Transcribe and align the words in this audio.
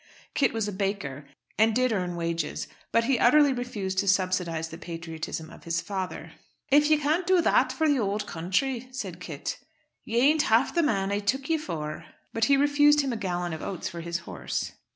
Kit 0.33 0.51
was 0.51 0.67
a 0.67 0.71
baker, 0.71 1.27
and 1.59 1.75
did 1.75 1.93
earn 1.93 2.15
wages; 2.15 2.67
but 2.91 3.03
he 3.03 3.19
utterly 3.19 3.53
refused 3.53 3.99
to 3.99 4.07
subsidise 4.07 4.69
the 4.69 4.77
patriotism 4.79 5.51
of 5.51 5.63
his 5.63 5.79
father. 5.79 6.31
"If 6.71 6.89
ye 6.89 6.97
can't 6.97 7.27
do 7.27 7.39
that 7.43 7.71
for 7.71 7.87
the 7.87 7.99
ould 7.99 8.25
counthry," 8.25 8.87
said 8.91 9.19
Kit, 9.19 9.59
"ye 10.03 10.17
ain't 10.17 10.41
half 10.49 10.73
the 10.73 10.81
man 10.81 11.11
I 11.11 11.19
took 11.19 11.49
ye 11.51 11.57
for." 11.59 12.07
But 12.33 12.45
he 12.45 12.57
refused 12.57 13.01
him 13.01 13.13
a 13.13 13.15
gallon 13.15 13.53
of 13.53 13.61
oats 13.61 13.89
for 13.89 14.01
his 14.01 14.17
horse. 14.25 14.71